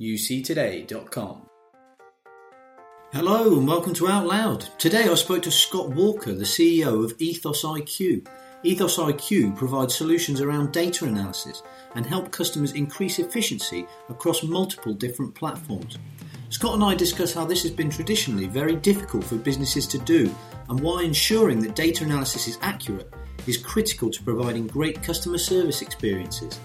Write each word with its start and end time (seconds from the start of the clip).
uctoday.com. 0.00 1.42
Hello 3.12 3.58
and 3.58 3.66
welcome 3.66 3.94
to 3.94 4.06
Out 4.06 4.26
Loud. 4.26 4.60
Today 4.78 5.08
I 5.08 5.14
spoke 5.14 5.42
to 5.42 5.50
Scott 5.50 5.88
Walker, 5.90 6.34
the 6.34 6.44
CEO 6.44 7.04
of 7.04 7.14
Ethos 7.18 7.64
IQ. 7.64 8.28
Ethos 8.62 8.98
IQ 8.98 9.56
provides 9.56 9.94
solutions 9.94 10.40
around 10.40 10.72
data 10.72 11.04
analysis 11.04 11.62
and 11.96 12.06
help 12.06 12.30
customers 12.30 12.72
increase 12.72 13.18
efficiency 13.18 13.86
across 14.08 14.42
multiple 14.44 14.94
different 14.94 15.34
platforms. 15.34 15.98
Scott 16.50 16.74
and 16.74 16.84
I 16.84 16.94
discuss 16.94 17.34
how 17.34 17.44
this 17.44 17.62
has 17.62 17.72
been 17.72 17.90
traditionally 17.90 18.46
very 18.46 18.76
difficult 18.76 19.24
for 19.24 19.36
businesses 19.36 19.86
to 19.88 19.98
do 19.98 20.32
and 20.68 20.78
why 20.78 21.02
ensuring 21.02 21.60
that 21.60 21.74
data 21.74 22.04
analysis 22.04 22.46
is 22.46 22.58
accurate 22.62 23.12
is 23.48 23.56
critical 23.56 24.10
to 24.10 24.22
providing 24.22 24.66
great 24.66 25.02
customer 25.02 25.38
service 25.38 25.82
experiences. 25.82 26.60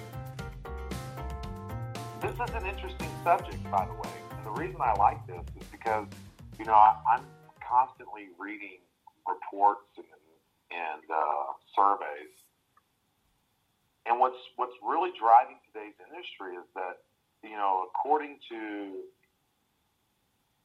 Subject, 3.24 3.64
by 3.71 3.88
the 3.88 3.94
way. 3.94 4.14
And 4.38 4.46
the 4.46 4.52
reason 4.60 4.78
I 4.84 4.94
like 5.00 5.26
this 5.27 5.44
is 5.55 5.68
because 5.72 6.08
you 6.59 6.66
know, 6.66 6.76
I, 6.76 7.00
I'm 7.09 7.26
constantly 7.63 8.30
reading 8.38 8.84
reports 9.26 9.88
and, 9.98 10.05
and 10.70 11.04
uh, 11.08 11.55
surveys, 11.73 12.36
and 14.05 14.20
what's 14.20 14.38
what's 14.59 14.76
really 14.84 15.16
driving 15.16 15.58
today's 15.72 15.96
industry 16.04 16.59
is 16.59 16.68
that 16.76 17.02
you 17.41 17.55
know, 17.55 17.88
according 17.90 18.38
to 18.52 19.08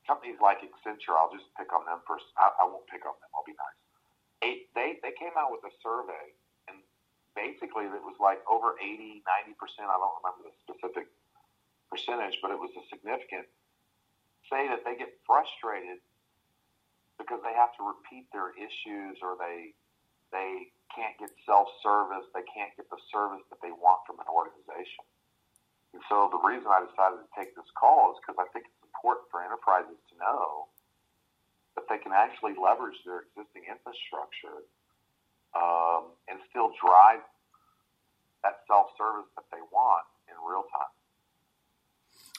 companies 0.07 0.39
like 0.43 0.59
Accenture, 0.63 1.15
I'll 1.15 1.33
just 1.33 1.47
pick 1.55 1.71
on 1.71 1.87
them 1.87 2.03
first. 2.05 2.27
I, 2.35 2.51
I 2.63 2.65
won't 2.67 2.87
pick 2.91 3.07
on 3.07 3.15
them. 3.23 3.31
I'll 3.33 3.47
be 3.47 3.55
nice. 3.55 3.79
Eight, 4.43 4.71
they 4.75 4.99
they 5.01 5.15
came 5.15 5.35
out 5.39 5.55
with 5.55 5.63
a 5.63 5.73
survey, 5.79 6.35
and 6.67 6.83
basically 7.39 7.87
it 7.87 8.03
was 8.03 8.19
like 8.19 8.43
over 8.51 8.75
80, 8.83 9.23
90 9.23 9.55
percent. 9.57 9.87
I 9.87 9.97
don't 9.97 10.19
remember 10.21 10.51
the 10.51 10.55
specific 10.67 11.07
percentage, 11.91 12.39
but 12.41 12.51
it 12.51 12.59
was 12.59 12.71
a 12.77 12.85
significant 12.93 13.49
say 14.49 14.69
that 14.69 14.81
they 14.85 14.97
get 14.97 15.13
frustrated 15.29 16.01
because 17.21 17.41
they 17.45 17.53
have 17.53 17.73
to 17.77 17.85
repeat 17.85 18.25
their 18.33 18.57
issues 18.57 19.21
or 19.21 19.37
they 19.37 19.77
they 20.33 20.69
can't 20.93 21.17
get 21.17 21.33
self-service, 21.49 22.29
they 22.37 22.45
can't 22.53 22.73
get 22.77 22.89
the 22.93 23.01
service 23.09 23.45
that 23.49 23.61
they 23.65 23.73
want 23.73 24.01
from 24.05 24.21
an 24.21 24.29
organization. 24.29 25.05
And 25.97 26.05
so 26.09 26.29
the 26.29 26.41
reason 26.45 26.69
I 26.69 26.85
decided 26.85 27.25
to 27.25 27.31
take 27.33 27.57
this 27.57 27.69
call 27.77 28.13
is 28.13 28.21
because 28.21 28.37
I 28.37 28.45
think 28.53 28.69
it's 28.69 28.85
important 28.85 29.25
for 29.33 29.41
enterprises 29.41 29.97
to 29.97 30.15
know 30.21 30.69
that 31.81 31.89
they 31.89 31.97
can 31.97 32.13
actually 32.13 32.61
leverage 32.61 32.97
their 33.09 33.25
existing 33.25 33.69
infrastructure 33.73 34.69
um, 35.57 36.13
and 36.29 36.37
still 36.53 36.77
drive 36.77 37.25
that 38.45 38.69
self-service 38.69 39.33
that 39.41 39.49
they 39.49 39.65
want 39.73 40.05
in 40.29 40.37
real 40.45 40.69
time. 40.69 40.93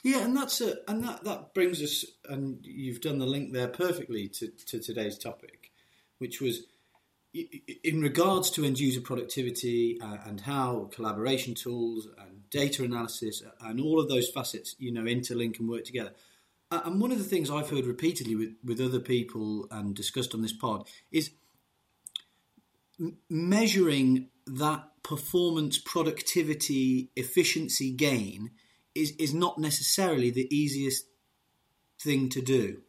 Yeah, 0.02 0.24
and 0.24 0.36
that's 0.36 0.60
a, 0.60 0.76
and 0.88 1.04
that, 1.04 1.24
that 1.24 1.52
brings 1.52 1.82
us, 1.82 2.04
and 2.28 2.58
you've 2.62 3.00
done 3.00 3.18
the 3.18 3.26
link 3.26 3.52
there 3.52 3.68
perfectly 3.68 4.28
to, 4.28 4.48
to 4.48 4.80
today's 4.80 5.18
topic, 5.18 5.72
which 6.18 6.40
was 6.40 6.62
in 7.32 8.00
regards 8.00 8.50
to 8.50 8.64
end 8.64 8.80
user 8.80 9.00
productivity 9.00 10.00
uh, 10.00 10.16
and 10.26 10.40
how 10.40 10.88
collaboration 10.92 11.54
tools 11.54 12.08
and 12.18 12.48
data 12.50 12.82
analysis 12.82 13.42
and 13.60 13.80
all 13.80 14.00
of 14.00 14.08
those 14.08 14.28
facets, 14.28 14.74
you 14.78 14.90
know, 14.90 15.02
interlink 15.02 15.60
and 15.60 15.68
work 15.68 15.84
together. 15.84 16.12
And 16.72 17.00
one 17.00 17.12
of 17.12 17.18
the 17.18 17.24
things 17.24 17.50
I've 17.50 17.70
heard 17.70 17.86
repeatedly 17.86 18.34
with, 18.34 18.54
with 18.64 18.80
other 18.80 19.00
people 19.00 19.66
and 19.70 19.94
discussed 19.94 20.34
on 20.34 20.42
this 20.42 20.52
pod 20.52 20.88
is 21.10 21.30
measuring 23.28 24.28
that 24.46 24.88
performance, 25.02 25.78
productivity, 25.78 27.10
efficiency 27.16 27.90
gain 27.90 28.50
is, 29.00 29.12
is 29.18 29.34
not 29.34 29.58
necessarily 29.58 30.30
the 30.30 30.48
easiest 30.54 31.06
thing 32.00 32.28
to 32.30 32.40
do. 32.40 32.82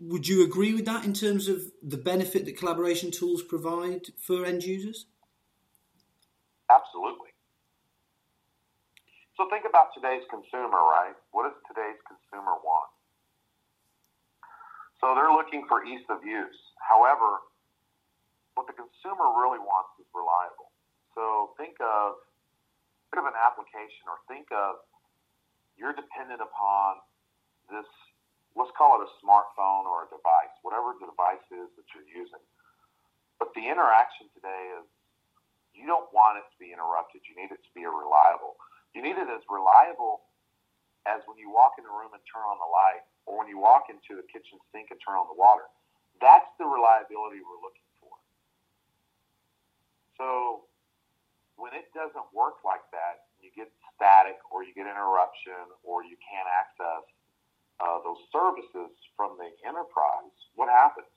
Would 0.00 0.26
you 0.26 0.44
agree 0.44 0.74
with 0.74 0.86
that 0.86 1.04
in 1.04 1.12
terms 1.12 1.48
of 1.48 1.62
the 1.82 1.98
benefit 1.98 2.46
that 2.46 2.56
collaboration 2.56 3.10
tools 3.10 3.42
provide 3.42 4.08
for 4.18 4.46
end 4.46 4.64
users? 4.64 5.06
Absolutely. 6.70 7.30
So 9.36 9.48
think 9.48 9.64
about 9.68 9.92
today's 9.94 10.24
consumer, 10.30 10.80
right? 10.80 11.16
What 11.32 11.48
does 11.48 11.56
today's 11.68 12.00
consumer 12.08 12.56
want? 12.64 12.90
So 15.00 15.16
they're 15.16 15.32
looking 15.32 15.64
for 15.68 15.84
ease 15.84 16.04
of 16.08 16.24
use. 16.24 16.60
However, 16.80 17.40
what 18.54 18.68
the 18.68 18.76
consumer 18.76 19.32
really 19.36 19.60
wants 19.60 19.96
is 19.96 20.08
reliable. 20.12 20.68
So 21.16 21.56
think 21.56 21.80
of 21.80 22.20
bit 23.10 23.20
of 23.22 23.26
an 23.26 23.38
application 23.38 24.06
or 24.06 24.22
think 24.30 24.48
of 24.54 24.82
you're 25.74 25.94
dependent 25.94 26.38
upon 26.38 27.02
this, 27.72 27.88
let's 28.54 28.70
call 28.76 28.98
it 28.98 29.06
a 29.06 29.10
smartphone 29.22 29.86
or 29.86 30.06
a 30.06 30.08
device, 30.10 30.52
whatever 30.62 30.94
the 30.98 31.08
device 31.10 31.42
is 31.50 31.70
that 31.74 31.86
you're 31.94 32.06
using. 32.06 32.42
But 33.40 33.56
the 33.56 33.64
interaction 33.64 34.28
today 34.36 34.76
is 34.78 34.84
you 35.72 35.88
don't 35.88 36.10
want 36.12 36.36
it 36.36 36.44
to 36.44 36.56
be 36.60 36.74
interrupted. 36.74 37.24
You 37.24 37.34
need 37.38 37.50
it 37.54 37.62
to 37.62 37.72
be 37.72 37.88
reliable. 37.88 38.60
You 38.92 39.00
need 39.00 39.16
it 39.16 39.30
as 39.30 39.40
reliable 39.48 40.28
as 41.08 41.24
when 41.24 41.40
you 41.40 41.48
walk 41.48 41.80
in 41.80 41.88
a 41.88 41.92
room 41.92 42.12
and 42.12 42.20
turn 42.28 42.44
on 42.44 42.60
the 42.60 42.68
light, 42.68 43.04
or 43.24 43.40
when 43.40 43.48
you 43.48 43.56
walk 43.56 43.88
into 43.88 44.20
the 44.20 44.26
kitchen 44.28 44.60
sink 44.68 44.92
and 44.92 45.00
turn 45.00 45.16
on 45.16 45.24
the 45.32 45.38
water. 45.38 45.64
That's 46.20 46.48
the 46.60 46.68
reliability 46.68 47.40
we're 47.40 47.62
looking 47.64 47.88
for. 48.04 48.12
So 50.20 50.68
when 51.60 51.76
it 51.76 51.92
doesn't 51.92 52.28
work 52.32 52.64
like 52.64 52.82
that, 52.96 53.28
you 53.44 53.52
get 53.52 53.68
static 53.92 54.40
or 54.48 54.64
you 54.64 54.72
get 54.72 54.88
interruption 54.88 55.68
or 55.84 56.00
you 56.00 56.16
can't 56.24 56.48
access 56.48 57.04
uh, 57.80 58.00
those 58.04 58.20
services 58.32 58.92
from 59.16 59.36
the 59.40 59.48
enterprise, 59.64 60.36
what 60.56 60.68
happens? 60.68 61.08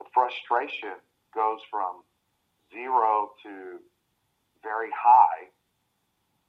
The 0.00 0.08
frustration 0.12 0.96
goes 1.32 1.60
from 1.68 2.04
zero 2.72 3.32
to 3.44 3.80
very 4.64 4.88
high 4.92 5.52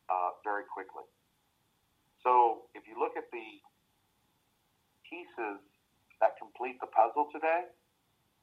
uh, 0.08 0.40
very 0.44 0.64
quickly. 0.64 1.04
So 2.24 2.72
if 2.76 2.88
you 2.88 2.96
look 2.96 3.20
at 3.20 3.28
the 3.32 3.50
pieces 5.04 5.60
that 6.24 6.40
complete 6.40 6.80
the 6.80 6.88
puzzle 6.88 7.28
today, 7.36 7.68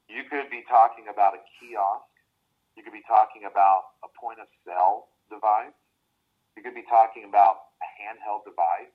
you 0.05 0.21
could 0.29 0.53
be 0.53 0.61
talking 0.69 1.09
about 1.09 1.33
a 1.33 1.41
kiosk 1.57 2.10
you 2.75 2.83
could 2.83 2.95
be 2.95 3.03
talking 3.07 3.45
about 3.45 3.99
a 4.03 4.09
point 4.15 4.39
of 4.39 4.47
sale 4.63 5.11
device. 5.29 5.75
You 6.55 6.63
could 6.63 6.75
be 6.75 6.85
talking 6.87 7.27
about 7.27 7.71
a 7.83 7.87
handheld 7.99 8.43
device. 8.47 8.91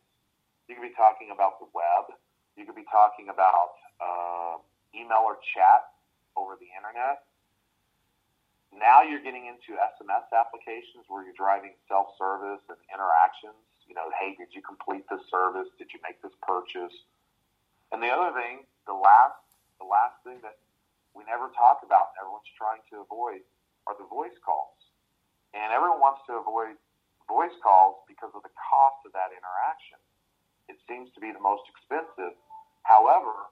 You 0.68 0.76
could 0.76 0.88
be 0.88 0.96
talking 0.96 1.30
about 1.32 1.60
the 1.60 1.68
web. 1.72 2.16
You 2.56 2.64
could 2.64 2.76
be 2.76 2.88
talking 2.88 3.28
about 3.28 3.76
uh, 4.00 4.56
email 4.96 5.24
or 5.24 5.38
chat 5.54 5.92
over 6.36 6.56
the 6.56 6.68
internet. 6.72 7.24
Now 8.74 9.00
you're 9.00 9.22
getting 9.24 9.48
into 9.48 9.78
SMS 9.78 10.28
applications 10.36 11.08
where 11.08 11.24
you're 11.24 11.36
driving 11.36 11.72
self-service 11.88 12.64
and 12.68 12.80
interactions. 12.92 13.56
You 13.88 13.94
know, 13.94 14.12
hey, 14.20 14.36
did 14.36 14.52
you 14.52 14.60
complete 14.60 15.06
this 15.08 15.22
service? 15.30 15.70
Did 15.80 15.88
you 15.94 16.00
make 16.04 16.20
this 16.20 16.34
purchase? 16.44 16.92
And 17.92 18.02
the 18.02 18.10
other 18.10 18.34
thing, 18.36 18.66
the 18.84 18.96
last, 18.96 19.40
the 19.78 19.86
last 19.86 20.18
thing 20.26 20.42
that 20.42 20.58
we 21.14 21.24
never 21.24 21.48
talk 21.56 21.80
about, 21.86 22.12
and 22.12 22.26
everyone's 22.26 22.50
trying 22.58 22.82
to 22.92 23.00
avoid, 23.00 23.40
are 23.86 23.96
the 23.98 24.06
voice 24.10 24.34
calls. 24.42 24.76
And 25.54 25.72
everyone 25.72 26.02
wants 26.02 26.26
to 26.28 26.36
avoid 26.36 26.76
voice 27.26 27.54
calls 27.62 28.02
because 28.06 28.30
of 28.34 28.42
the 28.42 28.54
cost 28.54 29.02
of 29.06 29.14
that 29.14 29.34
interaction. 29.34 29.98
It 30.70 30.78
seems 30.86 31.10
to 31.14 31.20
be 31.22 31.30
the 31.30 31.42
most 31.42 31.66
expensive. 31.70 32.34
However, 32.82 33.50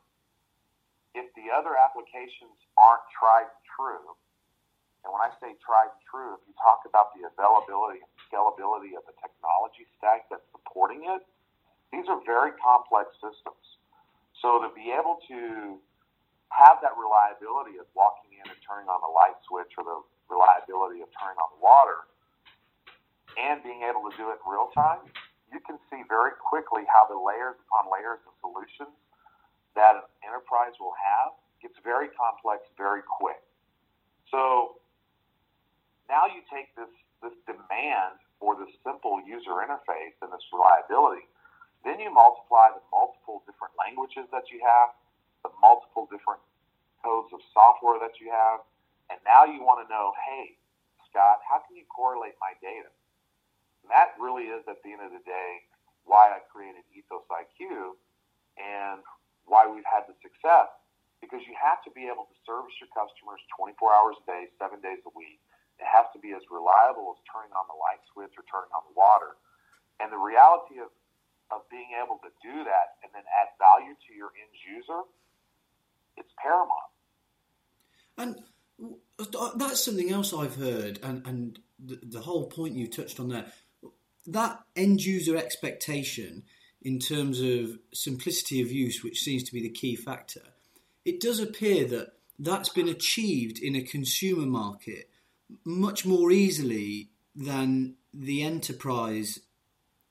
if 1.15 1.31
the 1.39 1.51
other 1.51 1.79
applications 1.79 2.59
aren't 2.75 3.07
tried 3.15 3.47
and 3.47 3.65
true, 3.79 4.15
and 5.07 5.13
when 5.13 5.23
I 5.23 5.31
say 5.39 5.55
tried 5.63 5.95
and 5.95 6.05
true, 6.07 6.35
if 6.35 6.43
you 6.49 6.55
talk 6.59 6.83
about 6.89 7.15
the 7.15 7.29
availability 7.29 8.03
and 8.03 8.11
scalability 8.27 8.99
of 8.99 9.07
the 9.07 9.15
technology 9.23 9.87
stack 9.99 10.27
that's 10.33 10.47
supporting 10.51 11.07
it, 11.07 11.23
these 11.93 12.11
are 12.11 12.19
very 12.27 12.51
complex 12.59 13.15
systems. 13.23 13.79
So 14.43 14.59
to 14.65 14.73
be 14.75 14.91
able 14.91 15.23
to 15.31 15.79
have 16.51 16.83
that 16.83 16.95
reliability 16.99 17.79
of 17.79 17.87
walking 17.95 18.35
in 18.35 18.47
and 18.47 18.59
turning 18.63 18.91
on 18.91 18.99
the 19.03 19.13
light 19.13 19.39
switch 19.47 19.71
or 19.79 19.85
the 19.87 19.99
reliability 20.29 21.01
of 21.05 21.09
turning 21.17 21.39
on 21.39 21.51
water 21.61 22.09
and 23.37 23.63
being 23.63 23.83
able 23.83 24.07
to 24.07 24.15
do 24.17 24.31
it 24.31 24.39
in 24.39 24.47
real 24.47 24.71
time, 24.75 25.03
you 25.51 25.61
can 25.63 25.79
see 25.91 26.03
very 26.07 26.35
quickly 26.39 26.83
how 26.87 27.07
the 27.07 27.19
layers 27.19 27.59
upon 27.67 27.91
layers 27.91 28.23
of 28.27 28.33
solutions 28.43 28.95
that 29.75 29.99
an 29.99 30.07
enterprise 30.23 30.75
will 30.79 30.95
have 30.95 31.35
gets 31.63 31.75
very 31.83 32.11
complex 32.15 32.63
very 32.79 33.03
quick. 33.03 33.43
So 34.31 34.79
now 36.09 36.27
you 36.27 36.43
take 36.51 36.75
this, 36.75 36.91
this 37.23 37.35
demand 37.47 38.19
for 38.39 38.55
this 38.59 38.71
simple 38.83 39.23
user 39.23 39.63
interface 39.63 40.15
and 40.23 40.31
this 40.31 40.45
reliability, 40.53 41.27
then 41.83 42.01
you 42.01 42.11
multiply 42.11 42.73
the 42.75 42.83
multiple 42.91 43.43
different 43.47 43.75
languages 43.79 44.27
that 44.33 44.49
you 44.51 44.63
have, 44.63 44.95
the 45.45 45.53
multiple 45.61 46.09
different 46.11 46.41
codes 47.05 47.31
of 47.33 47.41
software 47.53 48.01
that 48.01 48.17
you 48.19 48.33
have, 48.33 48.65
and 49.11 49.19
now 49.25 49.45
you 49.45 49.61
want 49.63 49.85
to 49.85 49.89
know, 49.91 50.13
hey, 50.25 50.57
Scott, 51.11 51.45
how 51.45 51.61
can 51.65 51.77
you 51.77 51.85
correlate 51.89 52.35
my 52.41 52.57
data? 52.61 52.91
that 53.89 54.17
really 54.17 54.49
is, 54.49 54.65
at 54.69 54.81
the 54.81 54.93
end 54.93 55.05
of 55.05 55.13
the 55.13 55.25
day, 55.25 55.51
why 56.05 56.33
I 56.33 56.41
created 56.49 56.85
Ethos 56.93 57.25
IQ 57.29 57.97
and 58.57 59.01
why 59.45 59.69
we've 59.69 59.87
had 59.87 60.09
the 60.09 60.17
success. 60.25 60.73
Because 61.21 61.41
you 61.49 61.57
have 61.57 61.81
to 61.89 61.91
be 61.97 62.05
able 62.05 62.29
to 62.29 62.37
service 62.45 62.77
your 62.77 62.93
customers 62.93 63.41
24 63.57 63.77
hours 63.97 64.17
a 64.21 64.25
day, 64.29 64.43
seven 64.61 64.81
days 64.85 65.01
a 65.09 65.13
week. 65.17 65.41
It 65.81 65.89
has 65.89 66.05
to 66.13 66.21
be 66.21 66.37
as 66.37 66.45
reliable 66.53 67.17
as 67.17 67.21
turning 67.25 67.53
on 67.57 67.65
the 67.67 67.77
light 67.81 68.01
switch 68.13 68.33
or 68.37 68.45
turning 68.47 68.73
on 68.77 68.85
the 68.93 68.95
water. 68.95 69.41
And 69.99 70.13
the 70.13 70.21
reality 70.21 70.85
of, 70.85 70.93
of 71.49 71.65
being 71.73 71.97
able 71.97 72.21
to 72.21 72.31
do 72.45 72.63
that 72.69 73.01
and 73.01 73.09
then 73.17 73.25
add 73.33 73.57
value 73.57 73.97
to 73.97 74.11
your 74.13 74.37
end 74.37 74.53
user, 74.69 75.09
it's 76.21 76.31
paramount. 76.37 76.93
And 78.21 78.37
that's 79.57 79.85
something 79.85 80.11
else 80.11 80.33
I've 80.33 80.57
heard, 80.57 80.99
and, 81.03 81.27
and 81.27 81.59
the, 81.79 82.01
the 82.03 82.21
whole 82.21 82.47
point 82.47 82.75
you 82.75 82.89
touched 82.89 83.21
on 83.21 83.29
there 83.29 83.47
that 84.27 84.61
end 84.75 85.05
user 85.05 85.37
expectation 85.37 86.45
in 86.83 86.99
terms 86.99 87.41
of 87.41 87.79
simplicity 87.93 88.61
of 88.61 88.71
use, 88.71 89.03
which 89.03 89.21
seems 89.21 89.43
to 89.45 89.53
be 89.53 89.63
the 89.63 89.71
key 89.71 89.97
factor, 89.97 90.43
it 91.05 91.21
does 91.21 91.41
appear 91.41 91.87
that 91.87 92.13
that's 92.39 92.69
been 92.69 92.89
achieved 92.89 93.59
in 93.59 93.77
a 93.77 93.83
consumer 93.83 94.47
market 94.47 95.11
much 95.65 96.05
more 96.05 96.31
easily 96.31 97.11
than 97.35 97.95
the 98.13 98.43
enterprise 98.43 99.41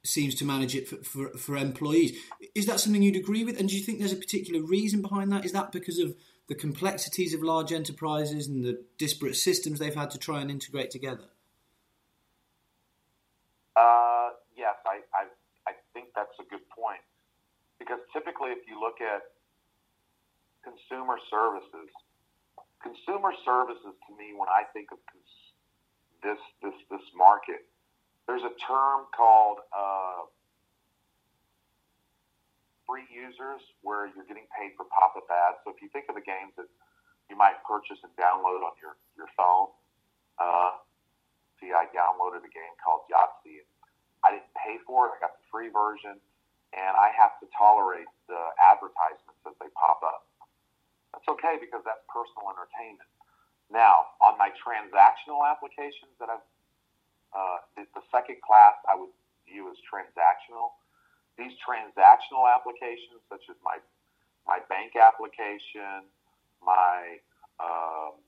seems 0.05 0.35
to 0.35 0.45
manage 0.45 0.75
it 0.75 0.87
for, 0.87 0.97
for, 0.97 1.37
for, 1.37 1.57
employees. 1.57 2.17
Is 2.55 2.65
that 2.65 2.79
something 2.79 3.01
you'd 3.01 3.15
agree 3.15 3.45
with? 3.45 3.57
And 3.57 3.69
do 3.69 3.75
you 3.75 3.81
think 3.81 3.99
there's 3.99 4.11
a 4.11 4.17
particular 4.17 4.61
reason 4.61 5.01
behind 5.01 5.31
that? 5.31 5.45
Is 5.45 5.53
that 5.53 5.71
because 5.71 5.97
of 5.97 6.15
the 6.47 6.55
complexities 6.55 7.33
of 7.33 7.41
large 7.41 7.71
enterprises 7.71 8.47
and 8.47 8.63
the 8.63 8.83
disparate 8.97 9.35
systems 9.35 9.79
they've 9.79 9.95
had 9.95 10.11
to 10.11 10.17
try 10.17 10.41
and 10.41 10.51
integrate 10.51 10.91
together? 10.91 11.29
Uh, 13.75 14.29
yes, 14.55 14.75
I, 14.85 14.99
I, 15.15 15.23
I 15.67 15.73
think 15.93 16.09
that's 16.15 16.35
a 16.39 16.43
good 16.49 16.67
point. 16.69 17.01
Because 17.79 17.99
typically, 18.11 18.51
if 18.51 18.67
you 18.67 18.79
look 18.79 19.01
at 19.01 19.23
consumer 20.63 21.17
services, 21.29 21.89
consumer 22.81 23.31
services 23.43 23.95
to 24.07 24.11
me, 24.15 24.31
when 24.35 24.47
I 24.47 24.63
think 24.71 24.91
of 24.91 24.99
cons- 25.07 25.51
this, 26.23 26.39
this, 26.61 26.75
this 26.91 27.07
market, 27.15 27.67
there's 28.27 28.43
a 28.43 28.55
term 28.59 29.07
called 29.15 29.59
uh, 29.75 30.27
free 32.87 33.07
users 33.09 33.61
where 33.81 34.07
you're 34.11 34.27
getting 34.27 34.47
paid 34.55 34.75
for 34.75 34.85
pop 34.91 35.15
up 35.15 35.27
ads. 35.27 35.59
So 35.63 35.71
if 35.71 35.79
you 35.79 35.89
think 35.89 36.07
of 36.11 36.15
the 36.15 36.25
games 36.25 36.53
that 36.59 36.67
you 37.31 37.35
might 37.35 37.59
purchase 37.63 37.99
and 38.03 38.11
download 38.19 38.63
on 38.63 38.75
your, 38.79 38.99
your 39.15 39.29
phone, 39.35 39.71
uh, 40.39 40.79
see, 41.59 41.71
I 41.71 41.87
downloaded 41.95 42.43
a 42.43 42.51
game 42.51 42.75
called 42.83 43.07
Yahtzee. 43.07 43.63
I 44.23 44.39
didn't 44.39 44.51
pay 44.55 44.79
for 44.87 45.11
it. 45.11 45.15
I 45.15 45.27
got 45.27 45.35
the 45.35 45.45
free 45.51 45.67
version, 45.67 46.15
and 46.71 46.93
I 46.95 47.11
have 47.15 47.35
to 47.43 47.45
tolerate 47.55 48.07
the 48.31 48.39
advertisements 48.59 49.43
as 49.43 49.55
they 49.59 49.67
pop 49.75 49.99
up. 50.03 50.27
That's 51.11 51.27
okay 51.39 51.59
because 51.59 51.83
that's 51.83 52.01
personal 52.09 52.49
entertainment. 52.51 53.07
Now, 53.71 54.15
on 54.19 54.37
my 54.37 54.51
transactional 54.55 55.43
applications 55.43 56.15
that 56.19 56.29
I've, 56.31 56.45
uh, 57.33 57.57
the, 57.75 57.83
the 57.97 58.03
second 58.13 58.39
class 58.45 58.77
I 58.87 58.95
would 58.95 59.11
view 59.47 59.69
as 59.69 59.77
transactional. 59.85 60.73
These 61.37 61.57
transactional 61.65 62.45
applications, 62.45 63.21
such 63.29 63.45
as 63.49 63.57
my 63.63 63.81
my 64.43 64.59
bank 64.67 64.99
application, 64.99 66.03
my 66.59 67.17
um, 67.63 68.19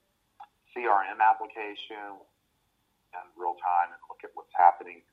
CRM 0.72 1.20
application, 1.20 2.16
in 3.16 3.26
real 3.40 3.56
time 3.64 3.92
and 3.92 4.02
look 4.12 4.24
at 4.24 4.32
what's 4.36 4.52
happening, 4.56 5.04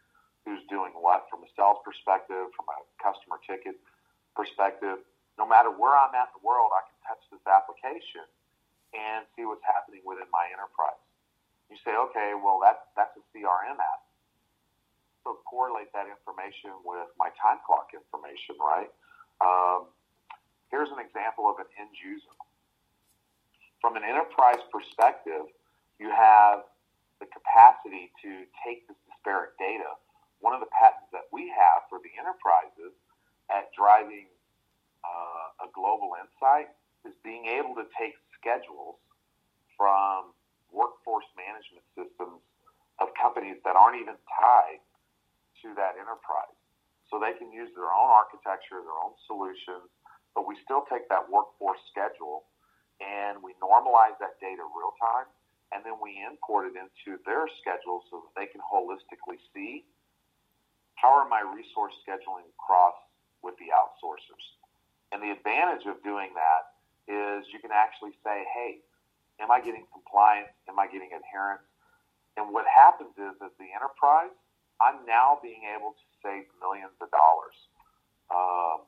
who's 0.43 0.63
doing 0.67 0.91
what 0.99 1.31
from 1.31 1.47
a 1.47 1.51
sales 1.55 1.79
perspective, 1.87 2.51
from 2.55 2.67
a 2.71 2.79
customer 2.99 3.39
ticket 3.47 3.79
perspective. 4.35 4.99
No 5.39 5.47
matter 5.47 5.71
where 5.71 5.95
I'm 5.95 6.13
at 6.15 6.35
in 6.35 6.43
the 6.43 6.45
world, 6.45 6.75
I 6.75 6.83
can 6.87 6.99
touch 7.07 7.23
this 7.31 7.45
application 7.47 8.27
and 8.93 9.25
see 9.33 9.49
what's 9.49 9.65
happening 9.65 10.05
within 10.05 10.29
my 10.29 10.45
enterprise. 10.53 10.99
You 11.73 11.81
say, 11.81 11.97
okay, 12.11 12.37
well, 12.37 12.61
that's, 12.61 12.85
that's 12.93 13.17
a 13.17 13.25
CRM 13.33 13.81
app. 13.81 14.03
So 15.23 15.39
correlate 15.47 15.93
that 15.95 16.11
information 16.11 16.75
with 16.83 17.07
my 17.15 17.31
time 17.39 17.63
clock 17.63 17.95
information, 17.95 18.59
right? 18.59 18.91
Um, 19.39 19.87
here's 20.71 20.91
an 20.91 20.99
example 20.99 21.47
of 21.47 21.63
an 21.63 21.71
end 21.79 21.95
user. 21.95 22.35
From 23.79 23.95
an 23.95 24.03
enterprise 24.03 24.63
perspective, 24.71 25.47
you 25.99 26.11
have 26.11 26.67
the 27.23 27.31
capacity 27.31 28.11
to 28.27 28.47
take 28.67 28.87
this 28.91 28.99
disparate 29.07 29.55
data. 29.59 29.95
One 30.43 30.55
of 30.55 30.59
the 30.59 30.71
patents 30.75 31.07
that 31.15 31.31
we 31.31 31.47
have 31.55 31.87
for 31.87 32.03
the 32.03 32.11
enterprises 32.19 32.95
at 33.47 33.71
driving 33.79 34.27
uh, 35.07 35.67
a 35.67 35.69
global 35.71 36.19
insight 36.19 36.75
is 37.07 37.15
being 37.23 37.47
able 37.47 37.79
to 37.79 37.87
take 37.95 38.19
schedules 38.35 38.99
from 39.79 40.35
workforce 40.71 41.27
management 41.39 41.87
systems 41.95 42.43
of 42.99 43.15
companies 43.15 43.59
that 43.63 43.75
aren't 43.79 44.03
even 44.03 44.19
tied 44.27 44.83
to 45.63 45.75
that 45.79 45.97
enterprise. 45.97 46.55
So 47.11 47.21
they 47.21 47.37
can 47.37 47.53
use 47.53 47.71
their 47.77 47.93
own 47.93 48.11
architecture, 48.11 48.81
their 48.83 49.01
own 49.01 49.15
solutions, 49.29 49.89
but 50.35 50.49
we 50.49 50.57
still 50.65 50.85
take 50.89 51.09
that 51.13 51.29
workforce 51.29 51.81
schedule 51.93 52.49
and 53.01 53.43
we 53.43 53.53
normalize 53.61 54.17
that 54.21 54.41
data 54.41 54.65
real 54.65 54.95
time 54.97 55.29
and 55.73 55.81
then 55.85 55.97
we 56.01 56.21
import 56.21 56.69
it 56.69 56.77
into 56.77 57.21
their 57.25 57.49
schedule 57.61 58.05
so 58.13 58.25
that 58.25 58.33
they 58.37 58.49
can 58.49 58.61
holistically 58.61 59.41
see 59.57 59.85
how 61.01 61.11
are 61.11 61.27
my 61.29 61.41
resource 61.41 61.97
scheduling 62.05 62.47
across 62.55 62.95
with 63.43 63.57
the 63.59 63.73
outsourcers. 63.75 64.45
And 65.11 65.21
the 65.21 65.33
advantage 65.33 65.85
of 65.89 65.99
doing 66.05 66.31
that 66.37 66.63
is 67.11 67.45
you 67.53 67.59
can 67.59 67.75
actually 67.75 68.15
say, 68.23 68.47
hey, 68.55 68.81
am 69.41 69.51
I 69.51 69.59
getting 69.59 69.85
compliance? 69.91 70.53
Am 70.69 70.79
I 70.79 70.87
getting 70.87 71.11
adherence? 71.11 71.67
And 72.37 72.55
what 72.55 72.65
happens 72.65 73.13
is, 73.19 73.35
as 73.45 73.53
the 73.61 73.69
enterprise, 73.75 74.33
I'm 74.83 75.07
now 75.07 75.39
being 75.39 75.63
able 75.71 75.95
to 75.95 76.05
save 76.27 76.51
millions 76.59 76.99
of 76.99 77.07
dollars 77.15 77.57
um, 78.35 78.83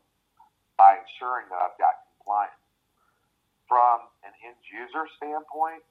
by 0.74 0.98
ensuring 0.98 1.46
that 1.54 1.62
I've 1.62 1.78
got 1.78 2.02
compliance. 2.18 2.58
From 3.70 4.10
an 4.26 4.34
end 4.42 4.58
user 4.66 5.06
standpoint, 5.16 5.86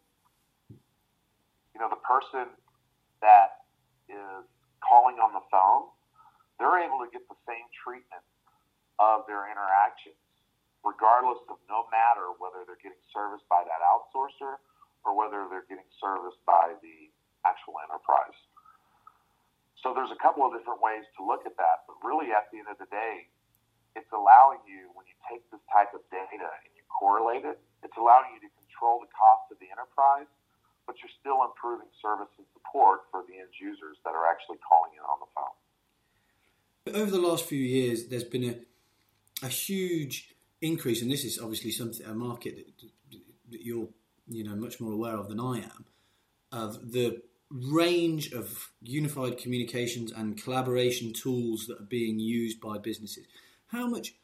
you 1.74 1.80
know, 1.80 1.88
the 1.88 2.04
person 2.04 2.52
that 3.24 3.64
is 4.12 4.46
calling 4.84 5.18
on 5.24 5.32
the 5.32 5.42
phone, 5.48 5.90
they're 6.60 6.84
able 6.84 7.02
to 7.02 7.10
get 7.10 7.26
the 7.32 7.40
same 7.48 7.66
treatment 7.72 8.22
of 9.00 9.25
their 9.25 9.50
interactions, 9.50 10.20
regardless 10.86 11.42
of 11.50 11.58
no 11.66 11.88
matter 11.89 12.36
whether 12.38 12.62
they're 12.68 12.80
getting 12.84 13.01
serviced 13.10 13.48
by 13.50 13.63
that 13.66 13.82
outsourcer 13.82 14.62
or 15.01 15.18
whether 15.18 15.50
they're 15.50 15.66
getting 15.66 15.88
serviced 15.98 16.39
by 16.46 16.75
the 16.84 17.10
actual 17.48 17.80
enterprise. 17.82 18.38
So 19.84 19.92
there's 19.92 20.16
a 20.16 20.22
couple 20.24 20.48
of 20.48 20.56
different 20.56 20.80
ways 20.80 21.04
to 21.20 21.22
look 21.22 21.44
at 21.44 21.60
that, 21.60 21.84
but 21.86 22.00
really 22.02 22.32
at 22.32 22.48
the 22.50 22.63
end 22.63 22.72
of 22.72 22.80
the 22.80 22.88
day, 22.88 23.28
it's 24.00 24.10
allowing 24.16 24.63
you, 24.63 24.90
when 24.96 25.06
you 25.06 25.13
take 25.28 25.44
this 25.52 25.62
type 25.70 25.92
of 25.92 26.02
data 26.08 26.48
and 26.48 26.72
you 26.74 26.82
correlate 26.88 27.44
it, 27.44 27.60
it's 27.84 27.94
allowing 28.00 28.32
you 28.34 28.40
to 28.48 28.52
control 28.63 29.04
the 29.04 29.12
cost 29.12 29.52
of 29.52 29.60
the 29.60 29.68
enterprise 29.68 30.32
but 30.86 30.96
you're 31.02 31.13
still 31.20 31.44
improving 31.44 31.88
service 32.02 32.32
and 32.38 32.46
support 32.54 33.02
for 33.12 33.24
the 33.28 33.40
end 33.40 33.50
users 33.60 33.98
that 34.04 34.12
are 34.12 34.28
actually 34.30 34.58
calling 34.58 34.92
in 34.96 35.04
on 35.04 35.18
the 35.24 35.30
phone. 35.36 37.02
Over 37.02 37.12
the 37.12 37.25
last 37.25 37.46
few 37.46 37.60
years, 37.60 38.08
there's 38.08 38.24
been 38.24 38.44
a, 38.44 39.46
a 39.46 39.50
huge 39.50 40.36
increase, 40.62 41.02
and 41.02 41.10
this 41.10 41.24
is 41.24 41.40
obviously 41.40 41.72
something 41.72 42.06
a 42.06 42.13
market 42.13 42.68
that, 43.12 43.20
that 43.52 43.62
you're 43.62 43.88
you 44.28 44.44
know 44.44 44.56
much 44.56 44.80
more 44.80 44.92
aware 44.92 45.16
of 45.16 45.30
than 45.30 45.40
I 45.40 45.60
am, 45.60 45.86
of 46.52 46.92
the 46.92 47.22
range 47.53 48.33
of 48.33 48.72
unified 48.81 49.38
communications 49.38 50.12
and 50.12 50.41
collaboration 50.41 51.13
tools 51.13 51.67
that 51.67 51.79
are 51.79 51.86
being 51.86 52.19
used 52.19 52.60
by 52.60 52.79
businesses. 52.79 53.25
How 53.67 53.88
much 53.88 54.15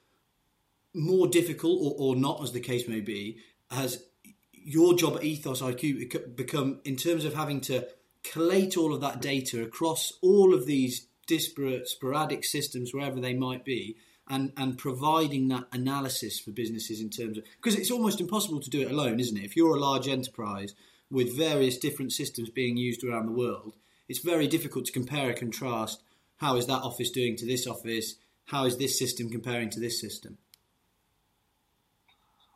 more 0.96 1.28
difficult, 1.28 1.80
or, 1.82 1.96
or 1.98 2.16
not, 2.16 2.42
as 2.42 2.52
the 2.52 2.60
case 2.60 2.88
may 2.88 3.02
be, 3.02 3.38
has 3.70 4.04
your 4.52 4.96
job 4.96 5.18
at 5.18 5.24
Ethos 5.24 5.62
IQ 5.62 6.36
become 6.36 6.80
in 6.84 6.96
terms 6.96 7.24
of 7.24 7.36
having 7.36 7.62
to 7.62 7.88
collate 8.24 8.76
all 8.76 8.94
of 8.94 9.02
that 9.02 9.22
data 9.22 9.62
across 9.62 10.14
all 10.22 10.54
of 10.54 10.66
these 10.66 11.08
disparate, 11.28 11.88
sporadic 11.88 12.44
systems, 12.44 12.94
wherever 12.94 13.20
they 13.20 13.36
might 13.36 13.64
be, 13.64 13.96
and, 14.28 14.52
and 14.58 14.78
providing 14.78 15.48
that 15.48 15.66
analysis 15.72 16.40
for 16.40 16.52
businesses 16.52 17.00
in 17.00 17.10
terms 17.10 17.38
of 17.38 17.44
because 17.58 17.76
it's 17.76 17.92
almost 17.92 18.20
impossible 18.20 18.60
to 18.60 18.70
do 18.70 18.82
it 18.82 18.92
alone, 18.92 19.20
isn't 19.20 19.38
it? 19.38 19.44
If 19.44 19.56
you're 19.56 19.76
a 19.76 19.80
large 19.80 20.08
enterprise 20.08 20.74
with 21.12 21.38
various 21.38 21.78
different 21.78 22.12
systems 22.12 22.50
being 22.50 22.78
used 22.78 23.04
around 23.04 23.26
the 23.26 23.32
world, 23.32 23.76
it's 24.08 24.20
very 24.20 24.48
difficult 24.48 24.86
to 24.86 24.92
compare 24.92 25.30
and 25.30 25.38
contrast. 25.38 26.02
How 26.38 26.56
is 26.56 26.68
that 26.68 26.84
office 26.84 27.12
doing 27.12 27.36
to 27.38 27.46
this 27.46 27.68
office? 27.68 28.16
How 28.46 28.66
is 28.66 28.78
this 28.78 28.98
system 28.98 29.30
comparing 29.30 29.70
to 29.72 29.80
this 29.80 30.00
system? 30.00 30.38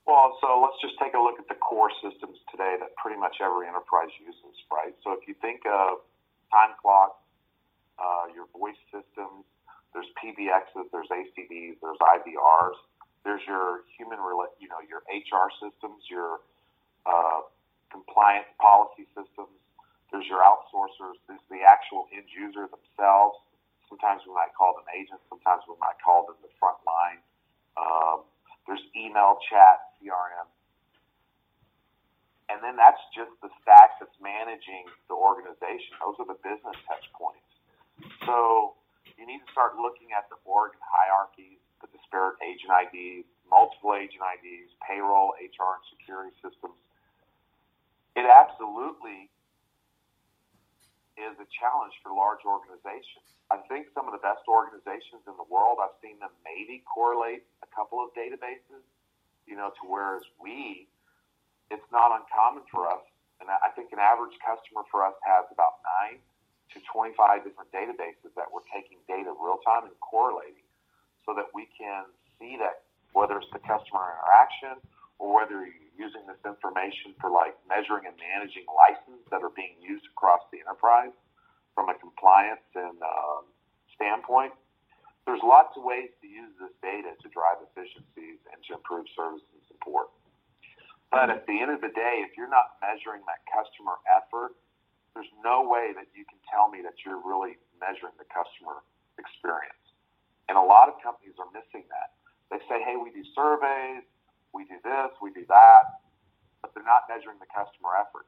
Well, 0.06 0.38
so 0.42 0.60
let's 0.62 0.82
just 0.82 1.00
take 1.02 1.14
a 1.14 1.20
look 1.20 1.40
at 1.40 1.48
the 1.48 1.56
core 1.56 1.92
systems 2.04 2.38
today 2.52 2.76
that 2.80 2.96
pretty 2.98 3.20
much 3.20 3.38
every 3.42 3.68
enterprise 3.68 4.12
uses, 4.20 4.58
right? 4.72 4.94
So 5.04 5.14
if 5.14 5.28
you 5.28 5.36
think 5.42 5.62
of 5.66 6.00
time 6.52 6.76
clock, 6.82 7.24
uh, 8.00 8.28
your 8.34 8.48
voice 8.54 8.80
systems. 8.90 9.46
There's 9.94 10.10
PBXs, 10.18 10.90
there's 10.92 11.10
ACDs, 11.14 11.78
there's 11.82 12.02
IVRs. 12.02 12.80
There's 13.24 13.42
your 13.48 13.86
human, 13.96 14.20
you 14.60 14.68
know, 14.68 14.82
your 14.84 15.06
HR 15.08 15.48
systems, 15.62 16.04
your 16.10 16.42
uh, 17.06 17.48
compliance 17.94 18.50
policy 18.58 19.06
systems. 19.14 19.54
There's 20.10 20.26
your 20.26 20.42
outsourcers. 20.42 21.22
There's 21.30 21.46
the 21.54 21.62
actual 21.62 22.10
end 22.10 22.26
user 22.34 22.66
themselves. 22.66 23.38
Sometimes 23.86 24.26
we 24.26 24.34
might 24.34 24.54
call 24.58 24.74
them 24.74 24.90
agents. 24.90 25.22
Sometimes 25.30 25.62
we 25.70 25.78
might 25.78 26.02
call 26.02 26.26
them 26.26 26.38
the 26.42 26.50
front 26.58 26.82
line. 26.82 27.22
Um, 27.78 28.26
there's 28.66 28.82
email, 28.98 29.38
chat, 29.50 29.94
CRM. 30.02 30.50
And 32.50 32.62
then 32.62 32.78
that's 32.78 33.02
just 33.14 33.34
the 33.42 33.50
stack 33.62 33.98
that's 33.98 34.14
managing 34.22 34.86
the 35.10 35.18
organization. 35.18 35.98
Those 36.02 36.18
are 36.22 36.30
the 36.30 36.38
business 36.46 36.78
touch 36.86 37.06
points. 37.18 37.50
So 38.30 38.78
you 39.18 39.26
need 39.26 39.42
to 39.42 39.50
start 39.50 39.78
looking 39.78 40.14
at 40.14 40.30
the 40.30 40.38
org 40.46 40.78
hierarchies, 40.82 41.62
the 41.82 41.90
disparate 41.90 42.38
agent 42.46 42.70
IDs, 42.70 43.26
multiple 43.50 43.98
agent 43.98 44.22
IDs, 44.22 44.70
payroll, 44.86 45.34
HR, 45.40 45.82
and 45.82 45.86
security 45.98 46.34
systems. 46.44 46.78
It 48.16 48.26
absolutely 48.30 49.30
is 51.18 51.34
a 51.38 51.48
challenge 51.50 51.94
for 52.02 52.14
large 52.14 52.42
organizations. 52.46 53.26
I 53.54 53.62
think 53.70 53.90
some 53.94 54.10
of 54.10 54.14
the 54.18 54.24
best 54.24 54.46
organizations 54.50 55.26
in 55.30 55.38
the 55.38 55.46
world, 55.50 55.78
I've 55.82 55.94
seen 56.02 56.18
them 56.18 56.34
maybe 56.42 56.82
correlate 56.90 57.46
a 57.62 57.70
couple 57.70 58.02
of 58.02 58.10
databases, 58.18 58.82
you 59.46 59.54
know, 59.58 59.70
to 59.78 59.84
whereas 59.86 60.26
we, 60.42 60.90
it's 61.70 61.86
not 61.94 62.14
uncommon 62.14 62.66
for 62.74 62.90
us. 62.90 63.04
And 63.42 63.50
I 63.52 63.70
think 63.76 63.92
an 63.92 64.00
average 64.00 64.34
customer 64.42 64.88
for 64.90 65.04
us 65.06 65.18
has 65.28 65.46
about 65.52 65.84
nine 65.84 66.22
to 66.74 66.78
25 66.90 67.44
different 67.46 67.70
databases 67.76 68.32
that 68.40 68.48
we're 68.50 68.66
taking 68.74 68.98
data 69.06 69.30
real 69.36 69.60
time 69.68 69.86
and 69.86 69.98
correlating 70.00 70.66
so 71.28 71.36
that 71.36 71.52
we 71.54 71.68
can 71.76 72.08
see 72.40 72.58
that 72.58 72.88
whether 73.14 73.38
it's 73.38 73.52
the 73.54 73.62
customer 73.62 74.16
interaction 74.16 74.80
or 75.20 75.36
whether 75.36 75.68
you're 75.68 75.83
using 75.94 76.26
this 76.26 76.42
information 76.46 77.14
for 77.22 77.30
like 77.30 77.54
measuring 77.70 78.10
and 78.10 78.18
managing 78.18 78.66
licenses 78.70 79.24
that 79.30 79.46
are 79.46 79.54
being 79.54 79.78
used 79.80 80.06
across 80.10 80.42
the 80.50 80.60
enterprise 80.60 81.14
from 81.78 81.90
a 81.90 81.96
compliance 81.98 82.66
and 82.76 82.98
um, 83.02 83.46
standpoint. 83.94 84.54
There's 85.26 85.42
lots 85.42 85.78
of 85.80 85.88
ways 85.88 86.12
to 86.20 86.28
use 86.28 86.52
this 86.60 86.74
data 86.84 87.16
to 87.16 87.28
drive 87.32 87.64
efficiencies 87.64 88.44
and 88.52 88.60
to 88.68 88.76
improve 88.76 89.08
service 89.16 89.46
and 89.56 89.64
support. 89.72 90.12
But 91.14 91.30
at 91.30 91.46
the 91.48 91.56
end 91.62 91.72
of 91.72 91.80
the 91.80 91.94
day, 91.94 92.26
if 92.26 92.36
you're 92.36 92.52
not 92.52 92.76
measuring 92.84 93.24
that 93.30 93.46
customer 93.48 94.02
effort 94.10 94.58
there's 95.14 95.30
no 95.46 95.62
way 95.70 95.94
that 95.94 96.10
you 96.18 96.26
can 96.26 96.42
tell 96.50 96.70
me 96.70 96.82
that 96.82 96.98
you're 97.06 97.22
really 97.22 97.62
measuring 97.78 98.18
the 98.18 98.26
customer 98.34 98.82
experience. 99.22 99.78
And 100.50 100.58
a 100.58 100.66
lot 100.66 100.90
of 100.90 100.98
companies 101.06 101.38
are 101.38 101.50
missing 101.54 101.86
that. 101.94 102.18
They 102.50 102.60
say, 102.66 102.82
hey, 102.82 102.98
we 102.98 103.14
do 103.14 103.22
surveys, 103.34 104.04
we 104.54 104.66
do 104.66 104.76
this, 104.84 105.12
we 105.22 105.32
do 105.34 105.46
that, 105.50 105.84
but 106.62 106.74
they're 106.74 106.84
not 106.84 107.04
measuring 107.10 107.38
the 107.40 107.50
customer 107.50 107.90
effort. 108.00 108.26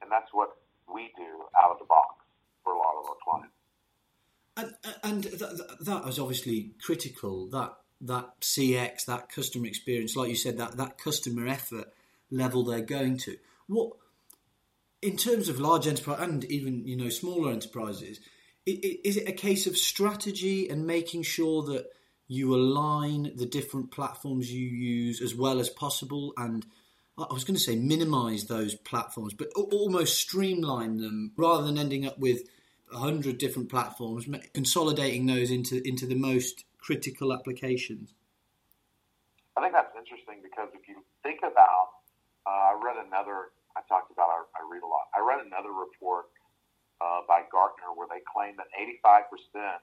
And 0.00 0.10
that's 0.10 0.32
what 0.32 0.56
we 0.92 1.12
do 1.16 1.44
out 1.62 1.72
of 1.72 1.78
the 1.78 1.84
box 1.84 2.24
for 2.64 2.72
a 2.72 2.78
lot 2.78 2.94
of 2.98 3.10
our 3.10 3.16
clients. 3.22 3.54
And, 4.56 4.74
and 5.02 5.24
that, 5.38 5.76
that 5.80 6.08
is 6.08 6.18
obviously 6.18 6.72
critical. 6.82 7.48
That 7.48 7.74
that 8.02 8.40
CX, 8.40 9.04
that 9.06 9.30
customer 9.30 9.66
experience, 9.66 10.16
like 10.16 10.30
you 10.30 10.36
said, 10.36 10.58
that 10.58 10.76
that 10.76 10.98
customer 10.98 11.46
effort 11.46 11.92
level 12.30 12.64
they're 12.64 12.80
going 12.80 13.18
to. 13.18 13.36
What 13.66 13.92
in 15.02 15.16
terms 15.16 15.48
of 15.48 15.60
large 15.60 15.86
enterprise 15.86 16.20
and 16.20 16.44
even 16.44 16.86
you 16.86 16.96
know 16.96 17.08
smaller 17.08 17.52
enterprises, 17.52 18.20
is 18.66 19.16
it 19.16 19.28
a 19.28 19.32
case 19.32 19.66
of 19.66 19.76
strategy 19.76 20.68
and 20.68 20.86
making 20.86 21.22
sure 21.22 21.62
that 21.64 21.86
you 22.30 22.54
align 22.54 23.32
the 23.34 23.44
different 23.44 23.90
platforms 23.90 24.52
you 24.52 24.64
use 24.64 25.20
as 25.20 25.34
well 25.34 25.58
as 25.58 25.68
possible 25.68 26.32
and 26.36 26.64
I 27.18 27.34
was 27.34 27.44
going 27.44 27.56
to 27.56 27.60
say 27.60 27.76
minimize 27.76 28.46
those 28.46 28.74
platforms, 28.76 29.34
but 29.34 29.48
almost 29.54 30.16
streamline 30.16 30.98
them 30.98 31.32
rather 31.36 31.66
than 31.66 31.76
ending 31.76 32.06
up 32.06 32.18
with 32.18 32.48
a 32.90 32.98
hundred 32.98 33.36
different 33.36 33.68
platforms, 33.68 34.26
consolidating 34.54 35.26
those 35.26 35.50
into 35.50 35.86
into 35.86 36.06
the 36.06 36.14
most 36.14 36.64
critical 36.78 37.34
applications. 37.34 38.14
I 39.54 39.60
think 39.60 39.74
that's 39.74 39.92
interesting 39.98 40.40
because 40.42 40.70
if 40.72 40.88
you 40.88 41.04
think 41.22 41.40
about, 41.42 42.00
uh, 42.46 42.72
I 42.72 42.80
read 42.80 43.04
another 43.04 43.52
I 43.76 43.82
talked 43.86 44.10
about, 44.10 44.30
I, 44.30 44.42
I 44.58 44.62
read 44.66 44.82
a 44.82 44.90
lot. 44.90 45.12
I 45.14 45.20
read 45.20 45.44
another 45.44 45.70
report 45.70 46.30
uh, 47.00 47.22
by 47.28 47.46
Gartner 47.52 47.94
where 47.94 48.08
they 48.10 48.22
claim 48.26 48.56
that 48.58 48.66
85% 48.74 49.78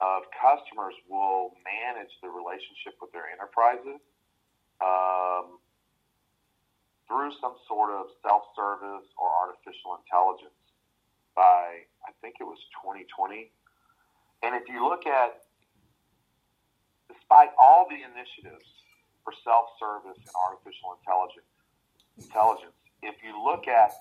of 0.00 0.28
customers 0.36 0.92
will 1.08 1.56
manage 1.64 2.12
the 2.20 2.28
relationship 2.28 3.00
with 3.00 3.12
their 3.16 3.32
enterprises 3.32 4.00
um, 4.84 5.56
through 7.08 7.32
some 7.40 7.56
sort 7.64 7.94
of 7.94 8.12
self-service 8.20 9.08
or 9.16 9.28
artificial 9.32 9.96
intelligence 9.96 10.60
by, 11.32 11.88
I 12.04 12.12
think 12.20 12.36
it 12.40 12.48
was 12.48 12.60
2020. 12.84 13.52
And 14.44 14.52
if 14.52 14.68
you 14.68 14.84
look 14.84 15.06
at, 15.08 15.48
despite 17.08 17.56
all 17.56 17.88
the 17.88 18.00
initiatives 18.00 18.68
for 19.24 19.32
self-service 19.44 20.20
and 20.20 20.34
artificial 20.36 20.96
intelligence, 21.00 21.48
intelligence, 22.20 22.76
if 23.00 23.16
you 23.24 23.32
look 23.36 23.68
at, 23.68 23.92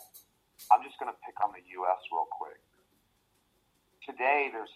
I'm 0.71 0.83
just 0.83 0.99
going 0.99 1.11
to 1.11 1.19
pick 1.23 1.35
on 1.43 1.51
the 1.55 1.63
U.S. 1.83 1.99
real 2.11 2.27
quick. 2.31 2.59
Today, 4.03 4.49
there's 4.51 4.71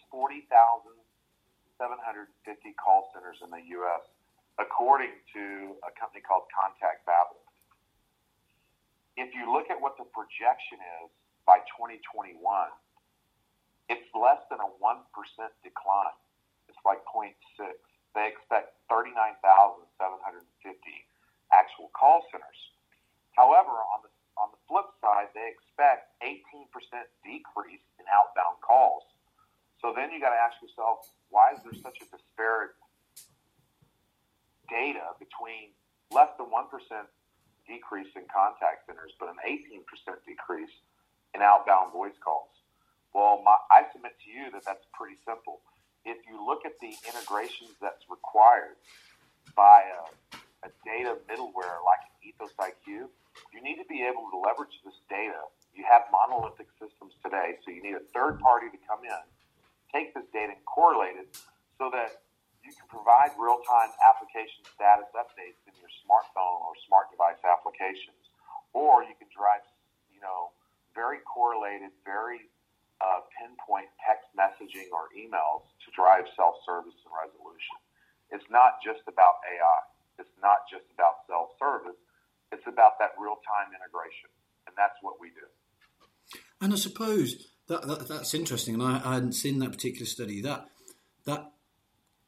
40,750 1.80 2.76
call 2.76 3.08
centers 3.16 3.40
in 3.40 3.48
the 3.56 3.64
U.S., 3.80 4.04
according 4.60 5.16
to 5.32 5.80
a 5.88 5.92
company 5.96 6.20
called 6.20 6.52
ContactBabel. 6.52 7.40
If 9.16 9.32
you 9.32 9.48
look 9.48 9.72
at 9.72 9.80
what 9.80 9.96
the 9.96 10.04
projection 10.12 10.84
is 11.00 11.08
by 11.48 11.64
2021, 11.80 12.36
it's 13.88 14.04
less 14.12 14.44
than 14.52 14.60
a 14.60 14.68
1% 14.68 15.08
decline. 15.64 16.20
It's 16.68 16.84
like 16.84 17.00
0.6. 17.08 17.32
They 18.12 18.28
expect 18.28 18.76
39,750 18.92 19.96
actual 21.56 21.88
call 21.96 22.28
centers. 22.28 22.60
However, 23.40 23.72
on 23.96 24.04
the 24.04 24.12
on 24.40 24.56
the 24.56 24.62
flip 24.72 24.88
side, 25.04 25.28
they 25.36 25.52
expect 25.52 26.16
18% 26.24 26.72
decrease 27.28 27.84
in 28.00 28.08
outbound 28.08 28.64
calls. 28.64 29.04
So 29.82 29.96
then 29.96 30.12
you 30.12 30.20
got 30.20 30.36
to 30.36 30.42
ask 30.42 30.60
yourself, 30.60 31.08
why 31.32 31.56
is 31.56 31.64
there 31.64 31.76
such 31.80 32.04
a 32.04 32.08
disparate 32.12 32.76
data 34.68 35.16
between 35.18 35.72
less 36.12 36.30
than 36.36 36.52
1% 36.52 36.68
decrease 37.66 38.12
in 38.16 38.28
contact 38.28 38.86
centers, 38.86 39.16
but 39.20 39.32
an 39.32 39.40
18% 39.48 39.86
decrease 40.28 40.74
in 41.34 41.42
outbound 41.42 41.94
voice 41.96 42.18
calls? 42.20 42.52
Well, 43.14 43.42
my, 43.42 43.56
I 43.72 43.88
submit 43.92 44.20
to 44.26 44.30
you 44.30 44.52
that 44.52 44.68
that's 44.68 44.86
pretty 44.94 45.18
simple. 45.26 45.62
If 46.06 46.20
you 46.28 46.38
look 46.44 46.66
at 46.66 46.76
the 46.80 46.94
integrations 47.08 47.74
that's 47.82 48.04
required 48.10 48.78
by 49.56 49.88
a, 49.88 50.68
a 50.68 50.70
data 50.86 51.18
middleware 51.26 51.80
like 51.88 52.04
Ethos 52.22 52.54
IQ, 52.60 53.10
you 53.54 53.60
need 53.64 53.78
to 53.80 53.88
be 53.88 54.04
able 54.04 54.30
to 54.30 54.38
leverage 54.38 54.76
this 54.84 54.96
data. 55.10 55.48
You 55.74 55.86
have 55.90 56.12
monolithic 56.12 56.68
systems 56.78 57.16
today, 57.24 57.58
so 57.64 57.72
you 57.72 57.82
need 57.82 57.96
a 57.96 58.06
third 58.14 58.40
party 58.40 58.68
to 58.70 58.80
come 58.86 59.06
in, 59.06 59.24
take 59.94 60.14
this 60.14 60.26
data 60.32 60.54
and 60.56 60.66
correlate 60.66 61.18
it 61.18 61.30
so 61.78 61.90
that 61.92 62.24
you 62.64 62.72
can 62.76 62.86
provide 62.92 63.34
real 63.40 63.62
time 63.66 63.90
application 64.04 64.62
status 64.76 65.10
updates 65.16 65.58
in 65.66 65.74
your 65.80 65.90
smartphone 66.06 66.62
or 66.68 66.76
smart 66.86 67.10
device 67.10 67.40
applications. 67.42 68.30
Or 68.76 69.02
you 69.02 69.18
can 69.18 69.32
drive, 69.34 69.66
you 70.14 70.22
know, 70.22 70.54
very 70.94 71.24
correlated, 71.26 71.90
very 72.06 72.52
uh, 73.02 73.24
pinpoint 73.34 73.90
text 74.04 74.28
messaging 74.36 74.92
or 74.92 75.10
emails 75.16 75.66
to 75.82 75.88
drive 75.96 76.28
self 76.36 76.60
service 76.68 76.96
and 77.08 77.14
resolution. 77.16 77.78
It's 78.30 78.46
not 78.52 78.84
just 78.84 79.02
about 79.10 79.42
AI. 79.48 79.82
It's 80.22 80.36
not 80.44 80.68
just 80.70 80.86
about 80.94 81.26
self 81.26 81.56
service. 81.58 81.98
It's 82.52 82.66
about 82.68 83.00
that 83.00 83.16
real 83.18 83.40
time 83.48 83.72
integration, 83.74 84.30
and 84.68 84.76
that's 84.76 85.00
what 85.02 85.18
we 85.18 85.32
do. 85.34 85.48
And 86.62 86.74
I 86.74 86.78
suppose 86.78 87.56
that, 87.70 87.88
that 87.88 88.08
that's 88.08 88.34
interesting, 88.34 88.74
and 88.76 88.84
I, 88.84 89.02
I, 89.04 89.14
hadn't 89.16 89.34
seen 89.34 89.60
that 89.60 89.72
particular 89.72 90.06
study. 90.06 90.42
That 90.42 90.68
that 91.26 91.52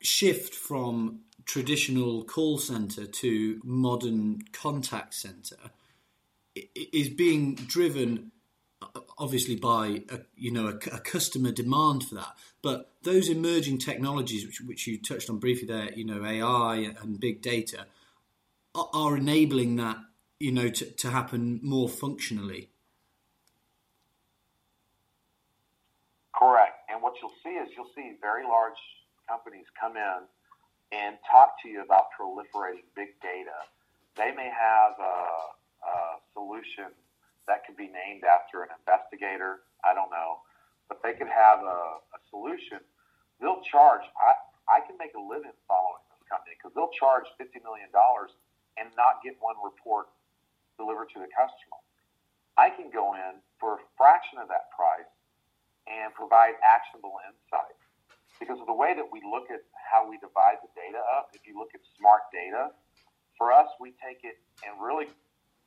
shift 0.02 0.56
from 0.56 1.22
traditional 1.46 2.24
call 2.24 2.58
center 2.58 3.06
to 3.06 3.62
modern 3.64 4.40
contact 4.54 5.14
center 5.14 5.58
is 6.56 7.10
being 7.10 7.56
driven 7.56 8.32
obviously 9.18 9.56
by 9.56 10.04
a, 10.10 10.20
you 10.36 10.52
know 10.52 10.68
a, 10.68 10.96
a, 10.96 11.00
customer 11.00 11.52
demand 11.52 12.04
for 12.04 12.16
that 12.16 12.34
but 12.62 12.92
those 13.04 13.30
emerging 13.30 13.78
technologies 13.78 14.46
which, 14.46 14.62
which 14.62 14.88
you 14.88 15.00
touched 15.02 15.30
on 15.30 15.38
briefly 15.38 15.68
there 15.68 15.92
you 15.94 16.04
know 16.04 16.24
AI 16.26 16.94
and 17.02 17.20
big 17.20 17.42
data 17.42 17.86
are, 18.76 18.90
are 18.94 19.18
enabling 19.18 19.78
that 19.78 19.98
you 20.42 20.52
know, 20.52 20.70
to, 20.70 20.86
to 20.86 21.10
happen 21.12 21.60
more 21.62 21.88
functionally. 21.88 22.70
Correct. 26.36 26.80
And 26.90 27.02
what 27.04 27.11
you'll 27.22 27.38
see 27.46 27.56
is 27.58 27.70
you'll 27.78 27.94
see 27.96 28.18
very 28.22 28.44
large 28.44 28.78
companies 29.30 29.66
come 29.80 29.96
in 29.98 30.26
and 30.92 31.16
talk 31.30 31.56
to 31.64 31.70
you 31.70 31.82
about 31.82 32.12
proliferating 32.18 32.84
big 32.96 33.16
data. 33.24 33.56
They 34.18 34.34
may 34.36 34.52
have 34.52 35.00
a, 35.00 35.18
a 35.88 35.96
solution 36.34 36.92
that 37.48 37.64
could 37.66 37.78
be 37.78 37.88
named 37.88 38.24
after 38.28 38.64
an 38.64 38.72
investigator. 38.76 39.64
I 39.86 39.94
don't 39.94 40.12
know, 40.12 40.44
but 40.90 41.02
they 41.04 41.14
could 41.14 41.32
have 41.32 41.64
a, 41.64 41.80
a 42.02 42.20
solution. 42.30 42.84
They'll 43.40 43.64
charge. 43.66 44.04
I 44.20 44.34
I 44.70 44.80
can 44.88 44.96
make 44.96 45.12
a 45.20 45.24
living 45.24 45.56
following 45.68 46.04
this 46.14 46.24
company 46.32 46.56
because 46.56 46.72
they'll 46.76 46.94
charge 46.96 47.28
fifty 47.36 47.60
million 47.64 47.92
dollars 47.92 48.32
and 48.80 48.88
not 48.96 49.20
get 49.24 49.36
one 49.44 49.60
report 49.60 50.08
delivered 50.80 51.12
to 51.16 51.20
the 51.20 51.32
customer. 51.36 51.80
I 52.56 52.72
can 52.72 52.92
go 52.92 53.16
in 53.16 53.44
for 53.60 53.80
a 53.80 53.82
fraction 54.00 54.40
of 54.40 54.48
that 54.48 54.72
price 54.72 55.11
and 55.88 56.14
provide 56.14 56.58
actionable 56.62 57.18
insight. 57.26 57.76
Because 58.40 58.58
of 58.58 58.66
the 58.66 58.74
way 58.74 58.98
that 58.98 59.06
we 59.06 59.22
look 59.22 59.54
at 59.54 59.62
how 59.78 60.10
we 60.10 60.18
divide 60.18 60.58
the 60.66 60.72
data 60.74 60.98
up, 61.18 61.30
if 61.38 61.46
you 61.46 61.54
look 61.54 61.74
at 61.78 61.82
smart 61.98 62.26
data, 62.34 62.74
for 63.38 63.54
us, 63.54 63.70
we 63.80 63.94
take 64.02 64.22
it 64.22 64.38
and 64.66 64.78
really 64.82 65.10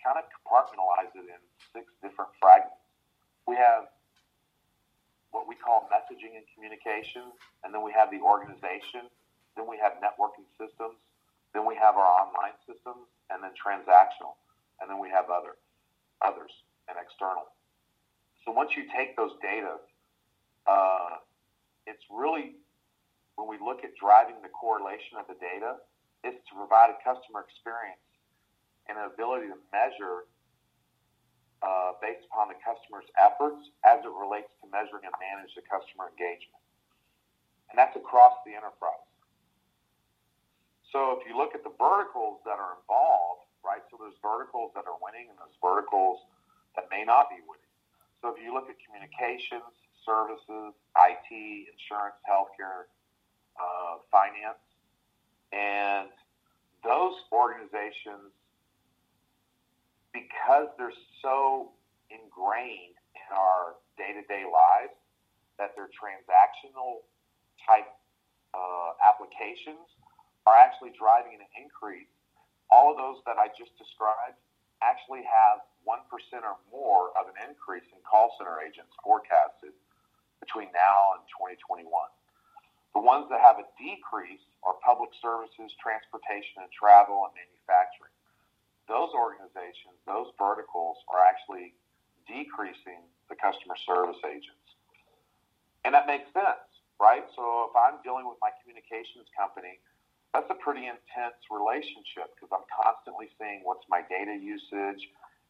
kind 0.02 0.18
of 0.18 0.26
compartmentalize 0.30 1.10
it 1.14 1.26
in 1.26 1.40
six 1.74 1.90
different 2.02 2.30
fragments. 2.38 2.82
We 3.46 3.56
have 3.56 3.90
what 5.34 5.50
we 5.50 5.58
call 5.58 5.90
messaging 5.90 6.38
and 6.38 6.46
communication, 6.54 7.34
and 7.66 7.74
then 7.74 7.82
we 7.82 7.90
have 7.90 8.10
the 8.14 8.22
organization, 8.22 9.10
then 9.58 9.66
we 9.66 9.74
have 9.82 9.98
networking 9.98 10.46
systems, 10.54 10.94
then 11.50 11.66
we 11.66 11.74
have 11.74 11.98
our 11.98 12.06
online 12.06 12.54
systems, 12.62 13.10
and 13.30 13.42
then 13.42 13.50
transactional, 13.58 14.38
and 14.78 14.86
then 14.86 15.02
we 15.02 15.10
have 15.10 15.30
other 15.30 15.58
others 16.22 16.54
and 16.86 16.94
external. 16.94 17.50
So 18.46 18.52
once 18.52 18.76
you 18.76 18.86
take 18.94 19.16
those 19.16 19.34
data, 19.42 19.82
uh, 20.66 21.20
it's 21.86 22.04
really 22.10 22.56
when 23.36 23.50
we 23.50 23.58
look 23.58 23.82
at 23.82 23.92
driving 23.98 24.38
the 24.42 24.52
correlation 24.52 25.18
of 25.18 25.26
the 25.26 25.36
data, 25.42 25.82
it's 26.22 26.38
to 26.48 26.52
provide 26.54 26.94
a 26.94 26.98
customer 27.02 27.44
experience 27.44 28.00
and 28.88 28.96
an 28.96 29.10
ability 29.10 29.50
to 29.50 29.58
measure 29.74 30.30
uh, 31.64 31.96
based 31.98 32.24
upon 32.28 32.52
the 32.52 32.58
customer's 32.60 33.08
efforts 33.16 33.60
as 33.84 34.00
it 34.04 34.12
relates 34.12 34.52
to 34.60 34.68
measuring 34.68 35.04
and 35.08 35.16
manage 35.18 35.52
the 35.56 35.64
customer 35.64 36.12
engagement. 36.12 36.60
And 37.72 37.80
that's 37.80 37.96
across 37.96 38.36
the 38.44 38.52
enterprise. 38.52 39.08
So 40.92 41.18
if 41.18 41.26
you 41.26 41.34
look 41.34 41.58
at 41.58 41.66
the 41.66 41.74
verticals 41.74 42.38
that 42.46 42.60
are 42.60 42.78
involved, 42.78 43.50
right, 43.66 43.82
so 43.90 43.98
there's 43.98 44.14
verticals 44.22 44.70
that 44.78 44.86
are 44.86 44.94
winning 45.02 45.26
and 45.26 45.36
there's 45.40 45.58
verticals 45.58 46.22
that 46.78 46.86
may 46.92 47.02
not 47.02 47.32
be 47.32 47.42
winning. 47.42 47.72
So 48.22 48.30
if 48.30 48.38
you 48.38 48.54
look 48.54 48.70
at 48.70 48.78
communications, 48.78 49.74
services, 50.06 50.72
IT, 50.96 51.30
insurance, 51.30 52.16
healthcare, 52.28 52.88
uh, 53.58 53.98
finance, 54.12 54.60
and 55.52 56.08
those 56.84 57.14
organizations, 57.32 58.32
because 60.12 60.68
they're 60.78 60.94
so 61.22 61.72
ingrained 62.12 62.94
in 63.16 63.28
our 63.32 63.74
day-to-day 63.96 64.44
lives 64.44 64.94
that 65.58 65.72
they're 65.74 65.90
transactional 65.90 67.02
type 67.64 67.88
uh, 68.52 68.94
applications 69.02 69.88
are 70.46 70.54
actually 70.54 70.92
driving 70.94 71.40
an 71.40 71.48
increase. 71.56 72.10
All 72.70 72.92
of 72.92 72.96
those 72.98 73.22
that 73.24 73.38
I 73.40 73.48
just 73.56 73.72
described 73.80 74.36
actually 74.82 75.24
have 75.24 75.64
1% 75.88 76.04
or 76.44 76.56
more 76.68 77.14
of 77.16 77.30
an 77.32 77.38
increase 77.48 77.86
in 77.92 78.00
call 78.04 78.34
center 78.36 78.60
agents 78.60 78.92
forecasted 79.00 79.72
between 80.44 80.68
now 80.76 81.16
and 81.16 81.24
2021. 81.32 81.88
The 82.92 83.00
ones 83.00 83.26
that 83.32 83.40
have 83.40 83.56
a 83.56 83.66
decrease 83.80 84.44
are 84.60 84.76
public 84.84 85.10
services, 85.24 85.72
transportation 85.80 86.60
and 86.60 86.70
travel, 86.70 87.24
and 87.24 87.32
manufacturing. 87.32 88.12
Those 88.86 89.10
organizations, 89.16 89.96
those 90.04 90.28
verticals 90.36 91.00
are 91.08 91.24
actually 91.24 91.72
decreasing 92.28 93.00
the 93.32 93.36
customer 93.40 93.74
service 93.88 94.20
agents. 94.28 94.68
And 95.84 95.96
that 95.96 96.06
makes 96.06 96.28
sense, 96.36 96.68
right? 97.00 97.24
So 97.32 97.72
if 97.72 97.74
I'm 97.76 98.00
dealing 98.04 98.28
with 98.28 98.36
my 98.44 98.52
communications 98.60 99.26
company, 99.32 99.80
that's 100.32 100.48
a 100.52 100.58
pretty 100.60 100.86
intense 100.86 101.38
relationship 101.48 102.36
because 102.36 102.52
I'm 102.52 102.66
constantly 102.68 103.32
seeing 103.40 103.64
what's 103.64 103.84
my 103.88 104.04
data 104.06 104.36
usage, 104.36 105.00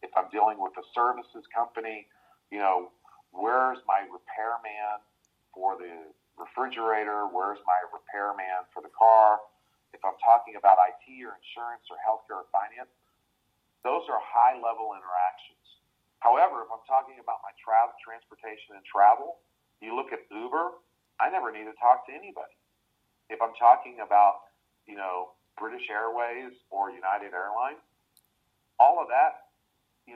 if 0.03 0.13
I'm 0.17 0.29
dealing 0.31 0.61
with 0.61 0.77
a 0.77 0.85
services 0.95 1.45
company, 1.51 2.07
you 2.53 2.59
know, 2.61 2.93
where's 3.35 3.83
my 3.85 4.07
repairman 4.07 5.03
for 5.51 5.75
the 5.77 6.15
refrigerator? 6.39 7.27
Where's 7.27 7.61
my 7.67 7.81
repairman 7.91 8.67
for 8.71 8.81
the 8.81 8.95
car? 8.95 9.43
If 9.95 10.03
I'm 10.03 10.19
talking 10.23 10.59
about 10.59 10.79
IT 10.79 11.07
or 11.23 11.35
insurance 11.39 11.87
or 11.91 11.99
healthcare 12.03 12.43
or 12.43 12.49
finance, 12.51 12.91
those 13.83 14.07
are 14.11 14.19
high 14.19 14.59
level 14.59 14.95
interactions. 14.97 15.63
However, 16.19 16.65
if 16.65 16.71
I'm 16.73 16.83
talking 16.89 17.21
about 17.21 17.45
my 17.45 17.53
travel, 17.61 17.93
transportation 18.01 18.75
and 18.79 18.85
travel, 18.87 19.45
you 19.85 19.93
look 19.93 20.11
at 20.11 20.25
Uber, 20.33 20.81
I 21.21 21.29
never 21.29 21.53
need 21.53 21.69
to 21.69 21.77
talk 21.77 22.09
to 22.09 22.13
anybody. 22.17 22.57
If 23.29 23.39
I'm 23.45 23.55
talking 23.61 24.01
about, 24.01 24.49
you 24.89 24.97
know, 24.97 25.37
British 25.61 25.87
Airways 25.93 26.57
or 26.73 26.91
United 26.91 27.37
Airlines, 27.37 27.85
all 28.81 28.99
of 28.99 29.07
that 29.13 29.34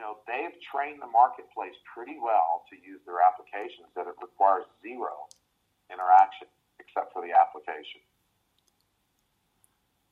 know, 0.09 0.17
they've 0.25 0.57
trained 0.73 1.01
the 1.01 1.07
marketplace 1.07 1.77
pretty 1.93 2.17
well 2.17 2.65
to 2.69 2.75
use 2.75 2.99
their 3.05 3.21
applications 3.21 3.93
that 3.93 4.09
it 4.09 4.17
requires 4.17 4.65
zero 4.81 5.29
interaction 5.93 6.49
except 6.81 7.13
for 7.13 7.21
the 7.21 7.29
application. 7.29 8.01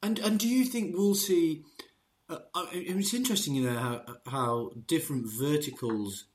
And 0.03 0.19
and 0.19 0.39
do 0.39 0.47
you 0.47 0.65
think 0.65 0.95
we'll 0.95 1.15
see? 1.15 1.63
Uh, 2.29 2.39
it's 2.73 3.13
interesting, 3.13 3.55
you 3.55 3.63
know, 3.63 3.79
how 3.79 4.01
how 4.27 4.71
different 4.85 5.25
verticals, 5.27 6.25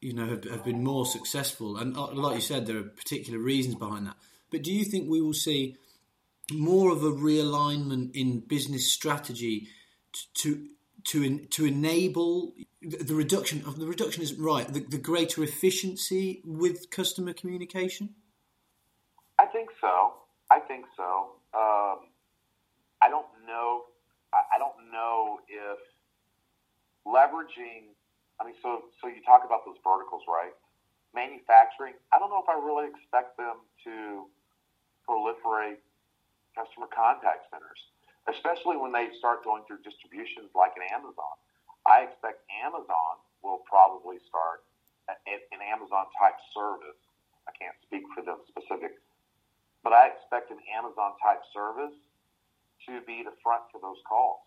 you 0.00 0.12
know, 0.12 0.26
have, 0.26 0.44
have 0.44 0.64
been 0.64 0.84
more 0.84 1.06
successful, 1.06 1.76
and 1.76 1.96
uh, 1.96 2.12
like 2.12 2.34
you 2.34 2.40
said, 2.40 2.66
there 2.66 2.78
are 2.78 2.82
particular 2.82 3.38
reasons 3.38 3.76
behind 3.76 4.06
that. 4.06 4.16
But 4.50 4.62
do 4.62 4.72
you 4.72 4.84
think 4.84 5.08
we 5.08 5.22
will 5.22 5.32
see 5.32 5.76
more 6.52 6.90
of 6.92 7.02
a 7.02 7.10
realignment 7.10 8.10
in 8.14 8.40
business 8.40 8.92
strategy 8.92 9.68
to 10.12 10.42
to 10.42 10.66
to 11.04 11.38
to 11.38 11.66
enable 11.66 12.54
the 12.80 13.14
reduction 13.14 13.62
of 13.66 13.78
the 13.78 13.86
reduction 13.86 14.22
is 14.22 14.34
right 14.34 14.72
the, 14.72 14.80
the 14.80 14.98
greater 14.98 15.42
efficiency 15.42 16.42
with 16.44 16.90
customer 16.90 17.32
communication. 17.32 18.14
I 19.38 19.46
think 19.46 19.70
so. 19.80 20.14
I 20.50 20.60
think 20.60 20.86
so. 20.96 21.36
Um, 21.54 22.08
I 23.02 23.08
don't 23.08 23.26
know. 23.46 23.84
I, 24.32 24.56
I 24.56 24.58
don't 24.58 24.92
know 24.92 25.40
if 25.48 25.78
leveraging. 27.06 27.92
I 28.40 28.44
mean, 28.44 28.54
so 28.62 28.84
so 29.00 29.08
you 29.08 29.22
talk 29.24 29.42
about 29.44 29.64
those 29.64 29.78
verticals, 29.84 30.22
right? 30.28 30.52
Manufacturing. 31.14 31.94
I 32.12 32.18
don't 32.18 32.30
know 32.30 32.42
if 32.42 32.48
I 32.48 32.58
really 32.58 32.88
expect 32.88 33.36
them 33.36 33.62
to 33.84 34.26
proliferate 35.08 35.84
customer 36.56 36.86
contact 36.88 37.50
centers 37.50 37.93
especially 38.28 38.76
when 38.76 38.92
they 38.92 39.12
start 39.18 39.44
going 39.44 39.62
through 39.68 39.84
distributions 39.84 40.50
like 40.56 40.72
an 40.76 40.84
Amazon. 40.92 41.34
I 41.84 42.08
expect 42.08 42.40
Amazon 42.64 43.20
will 43.44 43.60
probably 43.68 44.16
start 44.24 44.64
an 45.08 45.60
Amazon 45.60 46.08
type 46.16 46.40
service. 46.56 46.96
I 47.44 47.52
can't 47.52 47.76
speak 47.84 48.08
for 48.16 48.24
them 48.24 48.40
specific, 48.48 48.96
but 49.84 49.92
I 49.92 50.08
expect 50.08 50.48
an 50.48 50.60
Amazon 50.72 51.12
type 51.20 51.44
service 51.52 51.92
to 52.88 53.04
be 53.04 53.20
the 53.20 53.36
front 53.44 53.68
for 53.68 53.80
those 53.84 54.00
calls, 54.08 54.40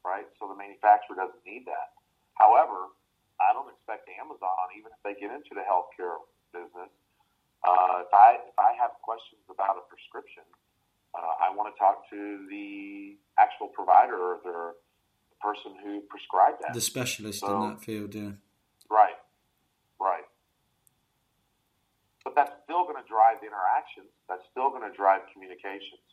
right? 0.00 0.24
So 0.40 0.48
the 0.48 0.56
manufacturer 0.56 1.20
doesn't 1.20 1.44
need 1.44 1.68
that. 1.68 1.92
However, 2.40 2.96
I 3.40 3.52
don't 3.52 3.68
expect 3.68 4.08
Amazon, 4.16 4.72
even 4.76 4.88
if 4.92 5.00
they 5.04 5.16
get 5.20 5.28
into 5.28 5.52
the 5.52 5.64
healthcare 5.64 6.16
business, 6.52 6.92
uh, 7.60 8.04
if 8.04 8.12
I 8.12 8.40
if 8.48 8.56
I 8.56 8.72
have 8.80 8.96
questions 9.04 9.44
about 9.52 9.76
a 9.76 9.84
prescription, 9.84 10.44
uh, 11.14 11.44
I 11.44 11.54
want 11.54 11.74
to 11.74 11.78
talk 11.78 12.08
to 12.10 12.46
the 12.48 13.16
actual 13.38 13.68
provider 13.68 14.16
or 14.16 14.38
the 14.44 14.74
person 15.40 15.72
who 15.82 16.00
prescribed 16.08 16.62
that. 16.62 16.74
The 16.74 16.80
specialist 16.80 17.40
so, 17.40 17.62
in 17.62 17.70
that 17.70 17.80
field, 17.80 18.14
yeah. 18.14 18.32
Right, 18.90 19.18
right. 20.00 20.24
But 22.24 22.34
that's 22.36 22.52
still 22.64 22.84
going 22.84 23.02
to 23.02 23.08
drive 23.08 23.42
interactions. 23.42 24.12
That's 24.28 24.44
still 24.50 24.70
going 24.70 24.88
to 24.88 24.94
drive 24.94 25.22
communications. 25.32 26.04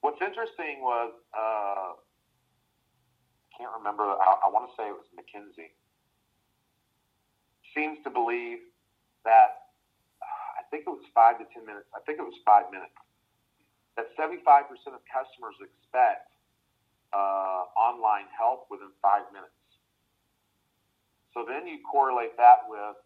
What's 0.00 0.20
interesting 0.20 0.82
was, 0.82 1.12
uh, 1.32 1.94
I 1.94 3.50
can't 3.56 3.70
remember, 3.78 4.02
I, 4.02 4.46
I 4.46 4.50
want 4.50 4.68
to 4.68 4.74
say 4.76 4.88
it 4.88 4.96
was 4.98 5.06
McKinsey, 5.14 5.70
seems 7.74 8.02
to 8.04 8.10
believe 8.10 8.58
that 9.24 9.61
think 10.72 10.88
it 10.88 10.94
was 10.96 11.04
five 11.12 11.36
to 11.36 11.44
10 11.52 11.68
minutes. 11.68 11.84
I 11.92 12.00
think 12.08 12.16
it 12.16 12.24
was 12.24 12.40
five 12.48 12.72
minutes. 12.72 12.96
That 14.00 14.08
75% 14.16 14.72
of 14.96 15.04
customers 15.04 15.60
expect 15.60 16.32
uh, 17.12 17.68
online 17.76 18.24
help 18.32 18.72
within 18.72 18.88
five 19.04 19.28
minutes. 19.36 19.52
So 21.36 21.44
then 21.44 21.68
you 21.68 21.84
correlate 21.84 22.40
that 22.40 22.64
with 22.64 22.96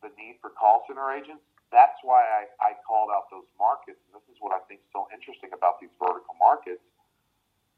the 0.00 0.08
need 0.16 0.40
for 0.40 0.48
call 0.48 0.88
center 0.88 1.12
agents. 1.12 1.44
That's 1.68 2.00
why 2.00 2.24
I, 2.24 2.48
I 2.64 2.70
called 2.88 3.12
out 3.12 3.28
those 3.28 3.48
markets. 3.60 4.00
And 4.08 4.16
this 4.16 4.24
is 4.32 4.40
what 4.40 4.56
I 4.56 4.64
think 4.64 4.80
is 4.80 4.90
so 4.96 5.04
interesting 5.12 5.52
about 5.52 5.84
these 5.84 5.92
vertical 6.00 6.32
markets 6.40 6.84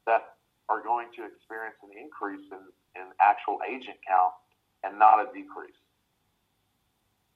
that 0.07 0.39
are 0.71 0.79
going 0.79 1.11
to 1.19 1.27
experience 1.27 1.75
an 1.83 1.91
increase 1.99 2.47
in, 2.47 2.63
in 2.95 3.11
actual 3.19 3.59
agent 3.67 3.99
count 4.07 4.31
and 4.87 4.95
not 4.95 5.19
a 5.19 5.27
decrease 5.35 5.75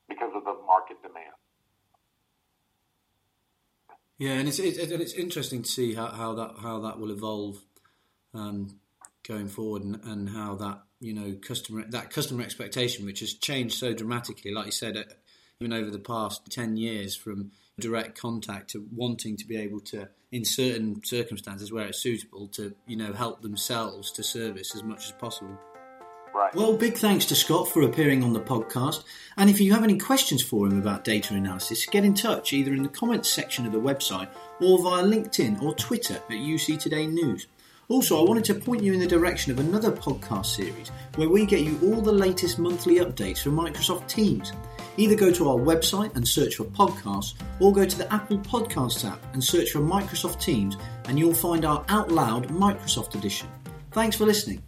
because 0.07 0.31
of 0.31 0.47
the 0.47 0.55
market 0.63 0.99
demand. 1.03 1.40
Yeah, 4.21 4.33
and 4.33 4.47
it's 4.47 4.59
it's, 4.59 4.77
it's 4.77 5.13
interesting 5.13 5.63
to 5.63 5.67
see 5.67 5.95
how, 5.95 6.05
how 6.05 6.35
that 6.35 6.51
how 6.61 6.81
that 6.81 6.99
will 6.99 7.09
evolve 7.09 7.57
um, 8.35 8.79
going 9.27 9.47
forward, 9.47 9.81
and, 9.81 9.99
and 10.03 10.29
how 10.29 10.53
that 10.57 10.83
you 10.99 11.11
know 11.11 11.35
customer 11.41 11.85
that 11.89 12.11
customer 12.11 12.43
expectation, 12.43 13.07
which 13.07 13.21
has 13.21 13.33
changed 13.33 13.79
so 13.79 13.95
dramatically, 13.95 14.53
like 14.53 14.67
you 14.67 14.71
said, 14.71 14.95
uh, 14.95 15.05
even 15.59 15.73
over 15.73 15.89
the 15.89 15.97
past 15.97 16.45
ten 16.51 16.77
years, 16.77 17.15
from 17.15 17.49
direct 17.79 18.15
contact 18.15 18.69
to 18.73 18.85
wanting 18.95 19.37
to 19.37 19.47
be 19.47 19.57
able 19.57 19.79
to, 19.79 20.07
in 20.31 20.45
certain 20.45 21.03
circumstances 21.03 21.71
where 21.71 21.87
it's 21.87 21.97
suitable, 21.97 22.47
to 22.49 22.75
you 22.85 22.97
know 22.97 23.13
help 23.13 23.41
themselves 23.41 24.11
to 24.11 24.21
service 24.21 24.75
as 24.75 24.83
much 24.83 25.05
as 25.05 25.13
possible. 25.13 25.57
Right. 26.33 26.55
Well, 26.55 26.77
big 26.77 26.97
thanks 26.97 27.25
to 27.25 27.35
Scott 27.35 27.67
for 27.67 27.81
appearing 27.81 28.23
on 28.23 28.33
the 28.33 28.39
podcast. 28.39 29.03
And 29.37 29.49
if 29.49 29.59
you 29.59 29.73
have 29.73 29.83
any 29.83 29.97
questions 29.97 30.41
for 30.41 30.65
him 30.65 30.79
about 30.79 31.03
data 31.03 31.33
analysis, 31.33 31.85
get 31.85 32.05
in 32.05 32.13
touch 32.13 32.53
either 32.53 32.73
in 32.73 32.83
the 32.83 32.89
comments 32.89 33.29
section 33.29 33.65
of 33.65 33.71
the 33.71 33.79
website 33.79 34.29
or 34.59 34.81
via 34.81 35.03
LinkedIn 35.03 35.61
or 35.61 35.75
Twitter 35.75 36.15
at 36.15 36.29
UC 36.29 36.79
Today 36.79 37.05
News. 37.05 37.47
Also, 37.89 38.17
I 38.17 38.27
wanted 38.27 38.45
to 38.45 38.55
point 38.55 38.81
you 38.81 38.93
in 38.93 39.01
the 39.01 39.07
direction 39.07 39.51
of 39.51 39.59
another 39.59 39.91
podcast 39.91 40.45
series 40.45 40.89
where 41.15 41.27
we 41.27 41.45
get 41.45 41.61
you 41.61 41.77
all 41.83 42.01
the 42.01 42.11
latest 42.11 42.57
monthly 42.57 42.99
updates 42.99 43.39
from 43.39 43.57
Microsoft 43.57 44.07
Teams. 44.07 44.53
Either 44.95 45.15
go 45.15 45.31
to 45.31 45.49
our 45.49 45.57
website 45.57 46.15
and 46.15 46.25
search 46.25 46.55
for 46.55 46.63
podcasts, 46.63 47.33
or 47.59 47.73
go 47.73 47.85
to 47.85 47.97
the 47.97 48.11
Apple 48.13 48.37
Podcasts 48.39 49.09
app 49.09 49.21
and 49.33 49.43
search 49.43 49.71
for 49.71 49.79
Microsoft 49.79 50.39
Teams, 50.39 50.77
and 51.05 51.19
you'll 51.19 51.33
find 51.33 51.65
our 51.65 51.83
Out 51.89 52.09
Loud 52.09 52.47
Microsoft 52.47 53.15
edition. 53.15 53.49
Thanks 53.91 54.15
for 54.15 54.25
listening. 54.25 54.63